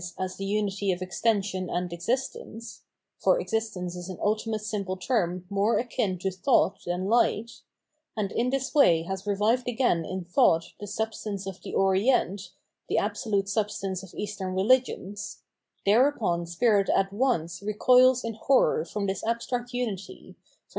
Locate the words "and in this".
8.17-8.73